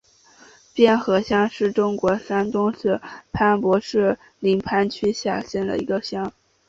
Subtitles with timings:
[0.73, 2.99] 边河乡是中国山东省
[3.31, 6.31] 淄博市临淄区下辖的一个乡。